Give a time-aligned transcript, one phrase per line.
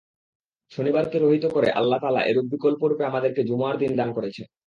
[0.71, 4.45] শনিবারকে রহিত করে আল্লাহ তাআলা এর বিকল্পরূপে আমাদেরকে জুমআর দিন দান করেছেন।